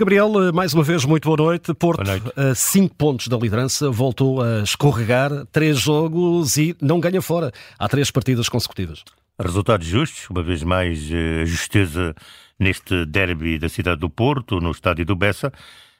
Gabriel, 0.00 0.48
eh, 0.48 0.50
mais 0.50 0.72
uma 0.72 0.82
vez, 0.82 1.04
muito 1.04 1.26
boa 1.26 1.36
noite. 1.36 1.74
Porto, 1.74 2.02
boa 2.02 2.18
noite. 2.18 2.32
a 2.34 2.54
5 2.54 2.94
pontos 2.94 3.28
da 3.28 3.36
liderança, 3.36 3.90
voltou 3.90 4.40
a 4.40 4.62
escorregar, 4.62 5.30
três 5.52 5.78
jogos 5.78 6.56
e 6.56 6.74
não 6.80 6.98
ganha 6.98 7.20
fora. 7.20 7.52
Há 7.78 7.86
três 7.86 8.10
partidas 8.10 8.48
consecutivas. 8.48 9.04
Resultados 9.38 9.86
justos, 9.86 10.30
uma 10.30 10.42
vez 10.42 10.62
mais, 10.62 11.06
eh, 11.12 11.44
justeza 11.44 12.14
neste 12.58 13.04
derby 13.04 13.58
da 13.58 13.68
cidade 13.68 14.00
do 14.00 14.08
Porto, 14.08 14.58
no 14.58 14.70
estádio 14.70 15.04
do 15.04 15.14
Bessa, 15.14 15.52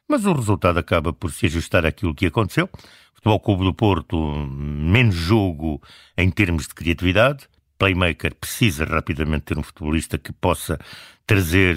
mas 0.08 0.24
o 0.24 0.32
resultado 0.32 0.78
acaba 0.78 1.12
por 1.12 1.30
se 1.30 1.44
ajustar 1.44 1.84
àquilo 1.84 2.14
que 2.14 2.24
aconteceu. 2.24 2.70
O 2.72 3.16
Futebol 3.16 3.40
Clube 3.40 3.64
do 3.64 3.74
Porto, 3.74 4.16
menos 4.48 5.14
jogo 5.14 5.78
em 6.16 6.30
termos 6.30 6.66
de 6.66 6.74
criatividade, 6.74 7.49
playmaker 7.80 8.34
precisa 8.34 8.84
rapidamente 8.84 9.46
ter 9.46 9.58
um 9.58 9.62
futebolista 9.62 10.18
que 10.18 10.32
possa 10.32 10.78
trazer, 11.26 11.76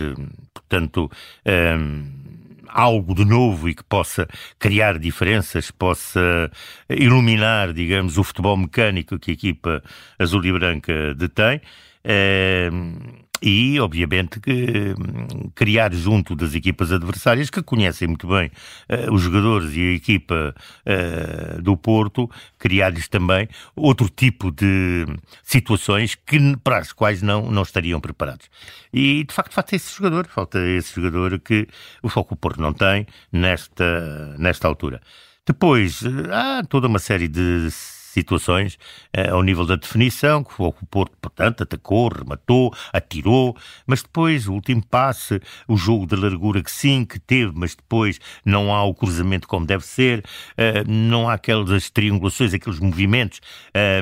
portanto, 0.54 1.10
um, 1.46 1.50
ehm, 1.50 2.24
algo 2.68 3.16
de 3.16 3.24
novo 3.24 3.70
e 3.70 3.76
que 3.76 3.84
possa 3.84 4.28
criar 4.60 5.00
diferenças, 5.00 5.72
possa 5.72 6.52
iluminar, 6.90 7.72
digamos, 7.72 8.18
o 8.18 8.24
futebol 8.24 8.58
mecânico 8.58 9.18
que 9.18 9.32
a 9.32 9.34
equipa 9.34 9.84
azul 10.20 10.44
e 10.44 10.52
branca 10.52 11.14
detém. 11.16 11.62
Um, 12.04 12.10
ehm, 12.10 13.23
e, 13.46 13.78
obviamente, 13.82 14.40
que, 14.40 14.96
hum, 14.98 15.52
criar 15.54 15.94
junto 15.94 16.34
das 16.34 16.56
equipas 16.56 16.94
adversárias 16.94 17.50
que 17.50 17.62
conhecem 17.62 18.08
muito 18.08 18.26
bem 18.26 18.50
uh, 18.90 19.14
os 19.14 19.22
jogadores 19.22 19.76
e 19.76 19.82
a 19.82 19.92
equipa 19.92 20.56
uh, 20.88 21.62
do 21.62 21.76
Porto, 21.76 22.32
criar-lhes 22.58 23.10
também 23.10 23.50
outro 23.76 24.10
tipo 24.10 24.50
de 24.50 25.06
situações 25.44 26.16
que, 26.16 26.56
para 26.64 26.78
as 26.78 26.94
quais 26.94 27.22
não, 27.22 27.52
não 27.52 27.64
estariam 27.64 28.00
preparados. 28.00 28.50
E, 28.94 29.26
de 29.26 29.34
facto, 29.34 29.54
falta 29.54 29.76
esse 29.76 29.94
jogador, 29.94 30.26
falta 30.28 30.60
esse 30.66 30.96
jogador 30.96 31.38
que 31.38 31.68
o 32.02 32.08
Foco 32.08 32.38
Porto 32.38 32.62
não 32.62 32.72
tem 32.72 33.06
nesta, 33.30 34.38
nesta 34.38 34.70
altura. 34.70 35.02
Depois, 35.46 36.02
eh, 36.04 36.32
há 36.32 36.64
toda 36.64 36.88
uma 36.88 37.00
série 37.00 37.28
de 37.28 37.68
situações 38.14 38.78
eh, 39.12 39.30
ao 39.30 39.42
nível 39.42 39.66
da 39.66 39.76
definição, 39.76 40.44
que 40.44 40.54
o 40.58 40.72
Porto, 40.90 41.18
portanto, 41.20 41.64
atacou, 41.64 42.10
rematou, 42.10 42.74
atirou, 42.94 43.58
mas 43.88 44.04
depois 44.04 44.48
o 44.48 44.54
último 44.54 44.86
passe, 44.86 45.42
o 45.68 45.76
jogo 45.76 46.06
de 46.06 46.16
largura 46.16 46.62
que 46.62 46.72
sim, 46.72 47.06
que 47.06 47.20
teve, 47.20 47.52
mas 47.56 47.76
depois 47.76 48.20
não 48.46 48.74
há 48.74 48.84
o 48.84 48.94
cruzamento 48.94 49.48
como 49.48 49.66
deve 49.66 49.84
ser, 49.84 50.24
eh, 50.56 50.84
não 50.86 51.28
há 51.28 51.34
aquelas 51.34 51.90
triangulações, 51.90 52.54
aqueles 52.54 52.80
movimentos, 52.80 53.42
eh, 53.74 54.02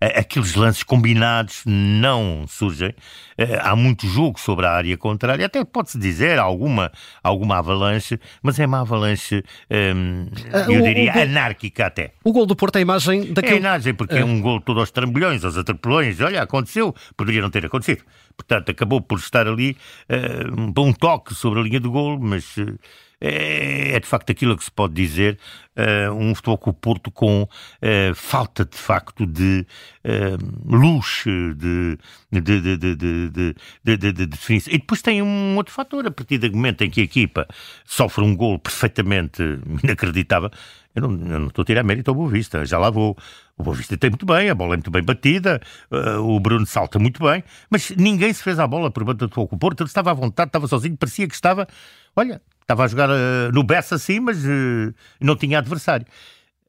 aqueles 0.00 0.54
lances 0.54 0.82
combinados 0.82 1.62
não 1.64 2.44
surgem. 2.48 2.94
Há 3.62 3.76
muito 3.76 4.06
jogo 4.08 4.40
sobre 4.40 4.66
a 4.66 4.72
área 4.72 4.96
contrária, 4.96 5.44
até 5.44 5.62
pode-se 5.64 5.98
dizer 5.98 6.38
alguma, 6.38 6.90
alguma 7.22 7.58
avalanche, 7.58 8.18
mas 8.42 8.58
é 8.58 8.66
uma 8.66 8.80
avalanche, 8.80 9.44
ehm, 9.68 10.26
eu 10.68 10.82
diria, 10.82 11.22
anárquica 11.22 11.86
até. 11.86 12.12
O 12.24 12.32
gol 12.32 12.46
do 12.46 12.56
Porto 12.56 12.76
é 12.76 12.80
imagem 12.80 12.95
daquele... 13.32 13.54
É 13.54 13.56
a 13.56 13.60
imagem, 13.60 13.94
porque 13.94 14.14
é, 14.14 14.20
é 14.20 14.24
um 14.24 14.40
gol 14.40 14.60
todo 14.60 14.80
aos 14.80 14.90
trambolhões, 14.90 15.44
aos 15.44 15.56
atrapalhões. 15.56 16.20
Olha, 16.20 16.42
aconteceu, 16.42 16.94
poderia 17.16 17.42
não 17.42 17.50
ter 17.50 17.64
acontecido. 17.66 18.02
Portanto, 18.36 18.70
acabou 18.70 19.00
por 19.00 19.18
estar 19.18 19.46
ali 19.46 19.76
uh, 20.10 20.80
um 20.80 20.92
toque 20.92 21.34
sobre 21.34 21.60
a 21.60 21.62
linha 21.62 21.80
do 21.80 21.90
gol, 21.90 22.18
mas 22.18 22.56
uh, 22.56 22.78
é, 23.20 23.94
é, 23.94 24.00
de 24.00 24.06
facto 24.06 24.30
aquilo 24.30 24.56
que 24.56 24.64
se 24.64 24.70
pode 24.70 24.92
dizer 24.94 25.38
uh, 25.76 26.12
um 26.12 26.34
futebol 26.34 26.58
com 26.58 26.70
o 26.70 26.74
Porto 26.74 27.10
com 27.10 27.42
uh, 27.42 28.14
falta 28.14 28.64
de 28.64 28.76
facto 28.76 29.26
de 29.26 29.66
uh, 30.04 30.76
luz 30.76 31.24
de, 31.24 31.98
de, 32.30 32.60
de, 32.60 33.56
de, 33.96 34.12
de, 34.12 34.26
definição. 34.26 34.72
E 34.72 34.78
depois 34.78 35.00
tem 35.00 35.22
um 35.22 35.56
outro 35.56 35.72
fator, 35.72 36.06
a 36.06 36.10
partir 36.10 36.38
do 36.38 36.50
momento 36.52 36.82
em 36.82 36.90
que 36.90 37.00
a 37.00 37.04
equipa 37.04 37.46
sofre 37.84 38.22
um 38.22 38.36
gol 38.36 38.58
perfeitamente 38.58 39.42
inacreditável, 39.82 40.50
eu 40.94 41.02
não, 41.02 41.10
eu 41.10 41.40
não 41.40 41.46
estou 41.48 41.62
a 41.62 41.66
tirar 41.66 41.84
mérito 41.84 42.10
ao 42.10 42.14
Boa 42.14 42.30
Vista, 42.30 42.64
já 42.64 42.78
lá 42.78 42.88
vou. 42.88 43.16
O 43.58 43.62
Boa 43.62 43.76
Vista 43.76 43.96
tem 43.96 44.10
muito 44.10 44.26
bem, 44.26 44.50
a 44.50 44.54
bola 44.54 44.74
é 44.74 44.76
muito 44.76 44.90
bem 44.90 45.02
batida, 45.02 45.60
uh, 45.90 46.20
o 46.20 46.38
Bruno 46.40 46.66
salta 46.66 46.98
muito 46.98 47.22
bem, 47.22 47.42
mas 47.70 47.90
ninguém 47.90 48.32
se 48.32 48.42
fez 48.42 48.58
à 48.58 48.66
bola 48.66 48.90
por 48.90 49.04
banda 49.04 49.26
do 49.26 49.48
Porto. 49.58 49.80
Ele 49.80 49.88
estava 49.88 50.10
à 50.10 50.14
vontade, 50.14 50.48
estava 50.48 50.66
sozinho, 50.66 50.96
parecia 50.96 51.26
que 51.26 51.34
estava, 51.34 51.66
olha, 52.14 52.40
estava 52.66 52.84
a 52.84 52.88
jogar 52.88 53.08
uh, 53.08 53.52
no 53.52 53.62
Bessa 53.62 53.94
assim, 53.94 54.18
mas 54.18 54.44
uh, 54.44 54.92
não 55.20 55.36
tinha 55.36 55.58
adversário. 55.58 56.04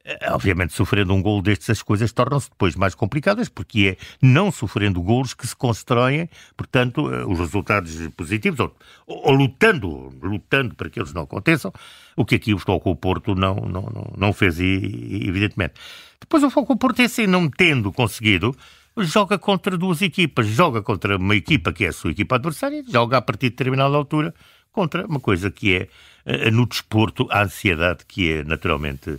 Eh, 0.04 0.30
obviamente, 0.30 0.72
sofrendo 0.72 1.12
um 1.12 1.20
gol 1.20 1.42
destes, 1.42 1.68
as 1.70 1.82
coisas 1.82 2.12
tornam-se 2.12 2.48
depois 2.48 2.76
mais 2.76 2.94
complicadas, 2.94 3.48
porque 3.48 3.98
é 3.98 4.16
não 4.22 4.52
sofrendo 4.52 5.02
golos 5.02 5.34
que 5.34 5.46
se 5.46 5.56
constroem, 5.56 6.30
portanto, 6.56 7.02
os 7.02 7.38
resultados 7.38 7.94
positivos, 8.16 8.60
ou, 8.60 8.74
ou, 9.06 9.32
lutando, 9.32 10.14
lutando 10.22 10.74
para 10.76 10.88
que 10.88 11.00
eles 11.00 11.12
não 11.12 11.22
aconteçam, 11.22 11.72
o 12.16 12.24
que 12.24 12.36
aqui 12.36 12.54
o 12.54 12.58
Futebol 12.58 12.96
Porto 12.96 13.34
não, 13.34 13.56
não, 13.56 14.12
não, 14.16 14.32
fez, 14.32 14.60
evidentemente. 14.60 15.74
Depois 16.20 16.42
o 16.44 16.48
Futebol 16.48 16.76
Porto, 16.76 17.00
é 17.00 17.04
assim, 17.04 17.26
não 17.26 17.50
tendo 17.50 17.92
conseguido, 17.92 18.56
joga 18.96 19.36
contra 19.36 19.76
duas 19.76 20.00
equipas, 20.00 20.46
joga 20.46 20.80
contra 20.80 21.16
uma 21.16 21.36
equipa 21.36 21.72
que 21.72 21.84
é 21.84 21.88
a 21.88 21.92
sua 21.92 22.12
equipa 22.12 22.36
adversária, 22.36 22.82
joga 22.88 23.18
a 23.18 23.22
partir 23.22 23.46
de 23.46 23.50
determinada 23.50 23.94
altura 23.96 24.32
contra 24.72 25.06
uma 25.06 25.20
coisa 25.20 25.50
que 25.50 25.74
é, 25.74 25.88
eh, 26.24 26.50
no 26.50 26.66
desporto, 26.66 27.26
a 27.30 27.42
ansiedade, 27.42 28.04
que 28.06 28.32
é 28.32 28.44
naturalmente 28.44 29.18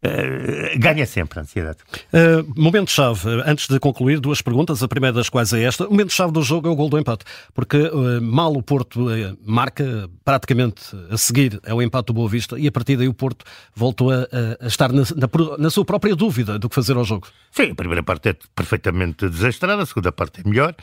Uh, 0.00 0.78
ganha 0.78 1.04
sempre 1.04 1.40
a 1.40 1.42
ansiedade. 1.42 1.78
Uh, 2.12 2.46
Momento-chave, 2.56 3.42
antes 3.44 3.66
de 3.66 3.80
concluir, 3.80 4.20
duas 4.20 4.40
perguntas, 4.40 4.80
a 4.80 4.86
primeira 4.86 5.12
das 5.12 5.28
quais 5.28 5.52
é 5.52 5.64
esta. 5.64 5.88
O 5.88 5.90
momento-chave 5.90 6.32
do 6.32 6.40
jogo 6.40 6.68
é 6.68 6.70
o 6.70 6.76
gol 6.76 6.88
do 6.88 6.96
empate, 6.96 7.24
porque 7.52 7.78
uh, 7.78 8.22
mal 8.22 8.52
o 8.52 8.62
Porto 8.62 9.06
marca, 9.44 10.08
praticamente 10.24 10.82
a 11.10 11.18
seguir 11.18 11.60
é 11.64 11.74
o 11.74 11.82
empate 11.82 12.06
do 12.06 12.12
Boa 12.12 12.28
Vista 12.28 12.56
e 12.56 12.68
a 12.68 12.72
partir 12.72 12.96
daí 12.96 13.08
o 13.08 13.14
Porto 13.14 13.44
voltou 13.74 14.12
a, 14.12 14.28
a 14.60 14.68
estar 14.68 14.92
na, 14.92 15.02
na, 15.02 15.56
na, 15.58 15.68
sua 15.68 15.84
própria 15.84 16.14
dúvida 16.14 16.60
do 16.60 16.68
que 16.68 16.76
fazer 16.76 16.96
ao 16.96 17.04
jogo. 17.04 17.26
Sim, 17.50 17.72
a 17.72 17.74
primeira 17.74 18.02
parte 18.04 18.28
é 18.28 18.36
perfeitamente 18.54 19.28
desastrada, 19.28 19.82
a 19.82 19.86
segunda 19.86 20.12
parte 20.12 20.42
é 20.42 20.48
melhor. 20.48 20.76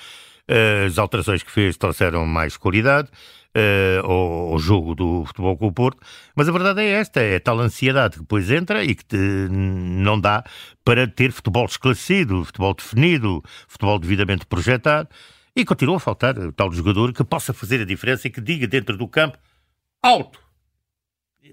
As 0.47 0.97
alterações 0.99 1.41
que 1.41 1.51
fez 1.51 1.75
trouxeram 1.75 2.25
mais 2.25 2.55
qualidade 2.55 3.09
uh, 3.55 4.05
ao, 4.05 4.53
ao, 4.53 4.59
jogo 4.59 4.93
do 4.93 5.25
futebol 5.25 5.57
com 5.57 5.67
o 5.67 5.71
Porto, 5.71 5.99
mas 6.35 6.49
a 6.49 6.51
verdade 6.51 6.81
é 6.81 6.89
esta, 6.89 7.21
é 7.21 7.39
tal 7.39 7.59
ansiedade 7.59 8.15
que 8.15 8.21
depois 8.21 8.51
entra 8.51 8.83
e 8.83 8.93
que 8.93 9.05
te, 9.05 9.17
não 9.17 10.19
dá 10.19 10.43
para 10.83 11.07
ter 11.07 11.31
futebol 11.31 11.65
esclarecido, 11.65 12.43
futebol 12.43 12.73
definido, 12.73 13.43
futebol 13.67 13.97
devidamente 13.97 14.45
projetado, 14.45 15.09
e 15.55 15.63
continua 15.63 15.95
a 15.95 15.99
faltar 15.99 16.37
o 16.37 16.51
tal 16.51 16.71
jogador 16.71 17.13
que 17.13 17.23
possa 17.23 17.53
fazer 17.53 17.81
a 17.81 17.85
diferença 17.85 18.27
e 18.27 18.31
que 18.31 18.41
diga 18.41 18.67
dentro 18.67 18.97
do 18.97 19.07
campo 19.07 19.37
alto. 20.03 20.39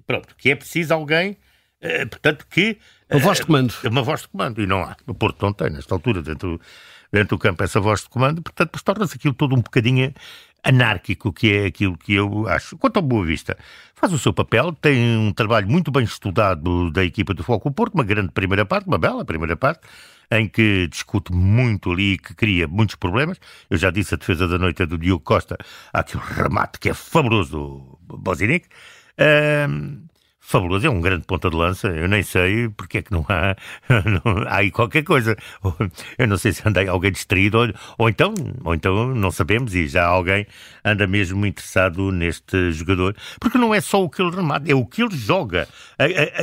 Pronto, 0.07 0.35
que 0.37 0.51
é 0.51 0.57
preciso 0.57 0.93
alguém, 0.93 1.39
uh, 1.83 2.09
portanto, 2.09 2.47
que... 2.51 2.79
Uma 3.11 3.21
voz 3.21 3.39
de 3.39 3.47
comando. 3.47 3.75
Uma 3.85 4.03
voz 4.03 4.23
de 4.23 4.29
comando, 4.29 4.61
e 4.61 4.67
não 4.67 4.83
há. 4.83 4.97
O 5.07 5.15
Porto 5.15 5.43
não 5.43 5.53
tem, 5.53 5.71
nesta 5.71 5.95
altura, 5.95 6.23
dentro, 6.23 6.61
dentro 7.13 7.37
do 7.37 7.39
campo, 7.39 7.63
essa 7.63 7.79
voz 7.79 8.01
de 8.01 8.09
comando, 8.09 8.41
portanto, 8.41 8.83
torna-se 8.83 9.17
aquilo 9.17 9.35
todo 9.35 9.55
um 9.55 9.61
bocadinho 9.61 10.13
anárquico, 10.65 11.33
que 11.33 11.53
é 11.53 11.67
aquilo 11.67 11.97
que 11.99 12.15
eu 12.15 12.49
acho. 12.49 12.77
Quanto 12.79 12.97
ao 12.97 13.03
Boa 13.03 13.25
Vista, 13.25 13.57
faz 13.95 14.13
o 14.13 14.19
seu 14.19 14.33
papel, 14.33 14.73
tem 14.73 15.19
um 15.19 15.33
trabalho 15.33 15.69
muito 15.69 15.91
bem 15.91 16.05
estudado 16.05 16.91
da 16.91 17.05
equipa 17.05 17.35
do 17.35 17.43
Foco 17.43 17.71
Porto, 17.71 17.95
uma 17.95 18.05
grande 18.05 18.33
primeira 18.33 18.65
parte, 18.65 18.87
uma 18.87 18.99
bela 18.99 19.25
primeira 19.25 19.57
parte, 19.57 19.81
em 20.31 20.49
que 20.49 20.89
discute 20.89 21.33
muito 21.33 21.93
ali 21.93 22.15
e 22.15 22.19
que 22.19 22.35
cria 22.35 22.67
muitos 22.67 22.97
problemas. 22.97 23.39
Eu 23.69 23.77
já 23.77 23.91
disse 23.91 24.15
a 24.15 24.17
defesa 24.17 24.49
da 24.49 24.59
noite 24.59 24.83
é 24.83 24.87
do 24.87 24.97
Diogo 24.97 25.23
Costa, 25.23 25.59
há 25.93 26.01
aquele 26.01 26.23
remate 26.25 26.79
que 26.79 26.89
é 26.89 26.95
fabuloso 26.95 27.99
do 28.01 28.17
Bozinic. 28.17 28.67
Um, 29.69 30.05
fabuloso, 30.45 30.85
é 30.87 30.91
um 30.91 31.01
grande 31.01 31.25
ponta 31.25 31.49
de 31.49 31.57
lança. 31.57 31.89
Eu 31.89 32.09
nem 32.09 32.23
sei 32.23 32.69
porque 32.69 32.99
é 32.99 33.03
que 33.03 33.13
não 33.13 33.25
há, 33.29 33.57
não, 33.89 34.43
há 34.49 34.57
aí 34.57 34.71
qualquer 34.71 35.05
coisa. 35.05 35.37
Eu 36.19 36.27
não 36.27 36.37
sei 36.37 36.53
se 36.53 36.67
anda 36.69 36.87
alguém 36.91 37.13
distraído 37.13 37.59
ou, 37.59 37.69
ou, 37.97 38.09
então, 38.09 38.35
ou 38.65 38.75
então 38.75 39.15
não 39.15 39.31
sabemos 39.31 39.75
e 39.75 39.87
já 39.87 40.05
alguém 40.05 40.47
anda 40.85 41.07
mesmo 41.07 41.47
interessado 41.47 42.11
neste 42.11 42.73
jogador, 42.73 43.17
porque 43.41 43.57
não 43.57 43.73
é 43.73 43.81
só 43.81 44.03
o 44.03 44.11
que 44.11 44.21
ele 44.21 44.35
remata, 44.35 44.71
é 44.71 44.75
o 44.75 44.85
que 44.85 45.03
ele 45.03 45.17
joga, 45.17 45.69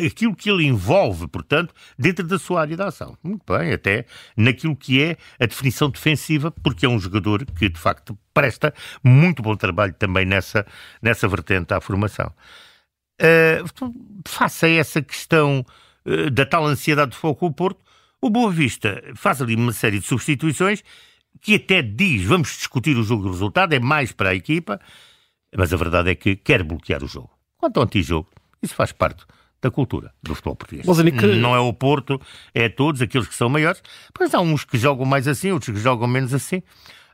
aquilo 0.06 0.34
que 0.34 0.50
ele 0.50 0.66
envolve, 0.66 1.28
portanto, 1.28 1.74
dentro 1.98 2.26
da 2.26 2.40
sua 2.40 2.62
área 2.62 2.78
de 2.78 2.82
ação. 2.82 3.18
Muito 3.22 3.44
bem, 3.46 3.74
até 3.74 4.06
naquilo 4.36 4.76
que 4.76 5.04
é 5.04 5.18
a 5.40 5.46
definição 5.46 5.90
defensiva, 5.90 6.52
porque 6.64 6.86
é 6.86 6.90
um 6.90 7.00
jogador 7.00 7.46
que 7.46 7.68
de 7.68 7.80
facto 7.80 8.18
presta 8.34 8.74
muito 9.04 9.42
bom 9.44 9.56
trabalho 9.56 9.94
também 9.94 10.26
nessa, 10.26 10.66
nessa 11.02 11.28
vertente 11.28 11.74
à 11.74 11.82
formação. 11.82 12.32
Uh, 13.20 14.24
face 14.26 14.66
a 14.66 14.70
essa 14.70 15.02
questão 15.02 15.66
uh, 16.06 16.30
da 16.32 16.46
tal 16.46 16.66
ansiedade 16.66 17.12
de 17.12 17.18
foco 17.18 17.46
o 17.46 17.54
Porto, 17.54 17.80
o 18.22 18.30
Boa 18.30 18.52
Vista 18.52 19.04
faz 19.16 19.42
ali 19.42 19.56
uma 19.56 19.74
série 19.74 20.00
de 20.00 20.06
substituições 20.06 20.84
que 21.42 21.56
até 21.56 21.82
diz 21.82 22.24
vamos 22.24 22.50
discutir 22.50 22.98
o 22.98 23.04
jogo 23.04 23.26
e 23.26 23.30
o 23.30 23.32
resultado, 23.32 23.74
é 23.74 23.80
mais 23.80 24.12
para 24.12 24.30
a 24.30 24.36
equipa, 24.36 24.80
mas 25.56 25.74
a 25.74 25.78
verdade 25.78 26.12
é 26.12 26.16
que 26.16 26.36
quer 26.36 26.64
bloquear 26.64 27.04
o 27.04 27.08
jogo. 27.08 27.30
Quanto 27.58 27.78
ao 27.78 27.84
antijogo, 27.84 28.30
isso 28.62 28.76
faz 28.76 28.92
parte 28.92 29.26
da 29.62 29.70
cultura 29.70 30.14
do 30.24 30.34
futebol 30.34 30.56
português. 30.56 30.86
Não 31.42 31.56
é 31.56 31.60
o 31.60 31.74
Porto, 31.74 32.20
é 32.54 32.70
todos 32.70 33.02
aqueles 33.02 33.28
que 33.28 33.36
são 33.36 33.50
maiores. 33.50 33.82
Pois 34.14 34.34
há 34.34 34.40
uns 34.40 34.64
que 34.64 34.78
jogam 34.78 35.06
mais 35.06 35.28
assim, 35.28 35.52
outros 35.52 35.76
que 35.76 35.82
jogam 35.82 36.08
menos 36.08 36.34
assim. 36.34 36.64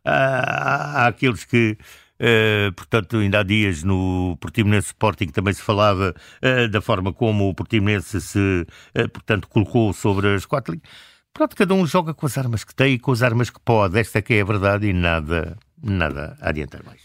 Há, 0.04 1.04
há 1.04 1.08
aqueles 1.08 1.44
que 1.44 1.78
Uh, 2.18 2.72
portanto, 2.74 3.18
ainda 3.18 3.40
há 3.40 3.44
dias 3.44 3.84
no 3.84 4.38
Portimonense 4.40 4.88
Sporting 4.88 5.28
também 5.28 5.54
se 5.54 5.62
falava 5.62 6.16
uh, 6.42 6.68
da 6.70 6.80
forma 6.80 7.12
como 7.12 7.50
o 7.50 7.54
Portimonense 7.54 8.22
se, 8.22 8.40
uh, 8.40 9.10
portanto, 9.10 9.50
colocou 9.50 9.92
sobre 9.92 10.34
as 10.34 10.46
quatro 10.46 10.74
linhas. 10.74 10.88
Pronto, 11.34 11.54
cada 11.54 11.74
um 11.74 11.86
joga 11.86 12.14
com 12.14 12.26
as 12.26 12.38
armas 12.38 12.64
que 12.64 12.74
tem 12.74 12.94
e 12.94 13.00
com 13.00 13.12
as 13.12 13.22
armas 13.22 13.50
que 13.50 13.60
pode. 13.60 14.00
Esta 14.00 14.20
é 14.20 14.22
que 14.22 14.34
é 14.36 14.42
a 14.42 14.46
verdade 14.46 14.88
e 14.88 14.94
nada, 14.94 15.58
nada 15.84 16.38
a 16.40 16.48
adiantar 16.48 16.82
mais. 16.86 17.02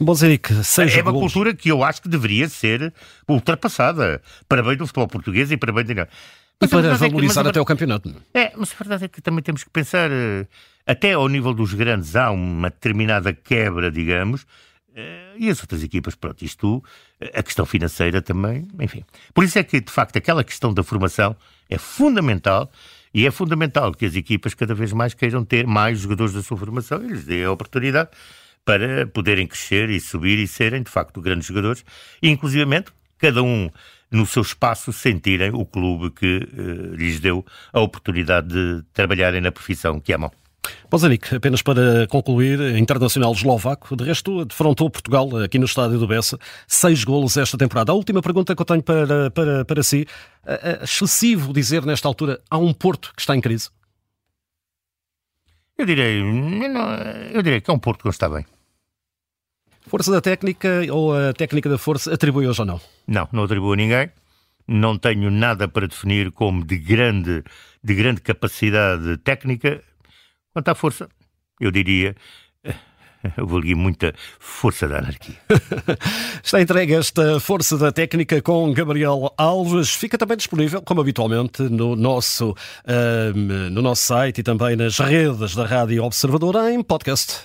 Seja 0.63 1.01
É 1.01 1.03
uma 1.03 1.11
golos. 1.11 1.33
cultura 1.33 1.53
que 1.53 1.69
eu 1.69 1.83
acho 1.83 2.01
que 2.01 2.09
deveria 2.09 2.49
ser 2.49 2.95
ultrapassada 3.29 4.23
para 4.49 4.63
bem 4.63 4.77
do 4.77 4.87
futebol 4.87 5.09
português 5.09 5.51
e 5.51 5.57
para 5.57 5.73
bem 5.73 5.85
de... 5.85 5.95
Mas 5.95 6.09
e 6.61 6.69
para 6.69 6.95
valorizar 6.95 7.41
é 7.41 7.45
que, 7.45 7.51
até 7.51 7.61
o 7.61 7.65
campeonato. 7.65 8.15
É, 8.33 8.53
mas 8.57 8.73
a 8.73 8.77
verdade 8.77 9.07
é 9.07 9.09
que 9.09 9.21
também 9.21 9.43
temos 9.43 9.65
que 9.65 9.71
pensar, 9.71 10.11
até 10.87 11.15
ao 11.15 11.27
nível 11.27 11.53
dos 11.53 11.75
grandes 11.75 12.15
há 12.15 12.31
uma 12.31 12.71
determinada 12.71 13.33
quebra, 13.33 13.91
digamos, 13.91 14.47
e 15.39 15.49
as 15.49 15.61
outras 15.61 15.83
equipas, 15.83 16.15
pronto, 16.15 16.43
isto, 16.45 16.83
eh, 17.21 17.33
a 17.35 17.43
questão 17.43 17.65
financeira 17.65 18.21
também, 18.21 18.69
enfim. 18.79 19.05
Por 19.33 19.45
isso 19.45 19.59
é 19.59 19.63
que, 19.63 19.81
de 19.81 19.91
facto, 19.91 20.17
aquela 20.17 20.45
questão 20.45 20.73
da 20.73 20.83
formação 20.83 21.37
é 21.69 21.79
fundamental 21.79 22.71
e 23.13 23.27
é 23.27 23.31
fundamental 23.31 23.93
que 23.93 24.05
as 24.05 24.15
equipas 24.15 24.55
cada 24.55 24.75
vez 24.75 24.93
mais 24.93 25.15
queiram 25.15 25.45
ter 25.45 25.67
mais 25.67 26.01
jogadores 26.01 26.35
da 26.35 26.43
sua 26.43 26.57
formação 26.57 27.03
e 27.05 27.09
lhes 27.09 27.25
dê 27.25 27.45
a 27.45 27.51
oportunidade 27.51 28.11
para 28.65 29.07
poderem 29.07 29.47
crescer 29.47 29.89
e 29.91 30.01
subir 30.01 30.39
e 30.39 30.47
serem, 30.47 30.83
de 30.83 30.91
facto, 30.91 31.21
grandes 31.21 31.47
jogadores, 31.47 31.85
e, 32.23 32.29
inclusivamente, 32.29 32.93
cada 33.19 33.43
um 33.43 33.71
no 34.11 34.27
seu 34.27 34.43
espaço 34.43 34.93
sentirem 34.93 35.51
o 35.55 35.65
clube 35.65 36.11
que 36.11 36.37
uh, 36.37 36.95
lhes 36.95 37.21
deu 37.21 37.45
a 37.73 37.81
oportunidade 37.81 38.49
de 38.49 38.83
trabalharem 38.93 39.41
na 39.41 39.53
profissão 39.53 40.01
que 40.01 40.13
amam. 40.13 40.31
Bozanic, 40.91 41.37
apenas 41.37 41.63
para 41.63 42.09
concluir, 42.09 42.77
internacional 42.77 43.31
eslovaco, 43.31 43.95
de 43.95 44.03
resto 44.03 44.45
defrontou 44.45 44.91
Portugal 44.91 45.37
aqui 45.37 45.57
no 45.57 45.65
estádio 45.65 46.01
do 46.01 46.07
Bessa, 46.09 46.37
seis 46.67 47.05
golos 47.05 47.37
esta 47.37 47.57
temporada. 47.57 47.93
A 47.93 47.95
última 47.95 48.21
pergunta 48.21 48.57
que 48.57 48.61
eu 48.61 48.67
tenho 48.67 48.83
para, 48.83 49.31
para, 49.31 49.65
para 49.65 49.83
si, 49.85 50.05
é 50.45 50.81
excessivo 50.83 51.53
dizer 51.53 51.87
nesta 51.87 52.09
altura, 52.09 52.41
há 52.51 52.59
um 52.59 52.73
Porto 52.73 53.13
que 53.15 53.21
está 53.21 53.37
em 53.37 53.41
crise? 53.41 53.71
Eu 55.79 55.87
direi, 55.87 56.21
eu 57.33 57.41
direi 57.41 57.61
que 57.61 57.71
é 57.71 57.75
um 57.75 57.79
Porto 57.79 58.01
que 58.01 58.07
não 58.07 58.11
está 58.11 58.29
bem. 58.29 58.45
Força 59.87 60.11
da 60.11 60.21
técnica 60.21 60.83
ou 60.91 61.17
a 61.17 61.33
técnica 61.33 61.69
da 61.69 61.79
força 61.79 62.13
atribui 62.13 62.49
hoje 62.49 62.63
ou 62.63 62.67
não? 62.67 62.81
Não, 63.07 63.29
não 63.31 63.45
atribui 63.45 63.75
a 63.75 63.77
ninguém. 63.77 64.11
Não 64.67 64.99
tenho 64.99 65.31
nada 65.31 65.69
para 65.69 65.87
definir 65.87 66.33
como 66.33 66.65
de 66.65 66.77
grande, 66.77 67.45
de 67.83 67.95
grande 67.95 68.21
capacidade 68.21 69.17
técnica 69.19 69.83
Quanto 70.53 70.69
à 70.69 70.75
força, 70.75 71.09
eu 71.61 71.71
diria. 71.71 72.15
Eu 73.37 73.47
vou 73.47 73.61
muita 73.77 74.15
força 74.39 74.89
da 74.89 74.99
anarquia. 74.99 75.37
Está 76.43 76.61
entregue 76.61 76.95
esta 76.95 77.39
força 77.39 77.77
da 77.77 77.93
técnica 77.93 78.41
com 78.41 78.73
Gabriel 78.73 79.33
Alves. 79.37 79.91
Fica 79.95 80.17
também 80.17 80.39
disponível, 80.39 80.81
como 80.81 81.03
habitualmente, 81.03 81.63
no 81.65 81.95
nosso, 81.95 82.55
no 83.73 83.83
nosso 83.83 84.03
site 84.05 84.39
e 84.39 84.43
também 84.43 84.75
nas 84.75 84.99
redes 84.99 85.55
da 85.55 85.67
Rádio 85.67 86.03
Observador 86.03 86.57
em 86.71 86.83
podcast. 86.83 87.45